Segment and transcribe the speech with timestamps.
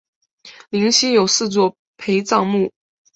[0.71, 2.71] 灵犀有四座陪葬墓。